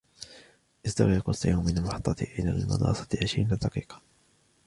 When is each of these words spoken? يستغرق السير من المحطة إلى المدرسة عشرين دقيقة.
يستغرق 0.85 1.29
السير 1.29 1.59
من 1.59 1.77
المحطة 1.77 2.15
إلى 2.23 2.49
المدرسة 2.49 3.07
عشرين 3.21 3.47
دقيقة. 3.47 4.01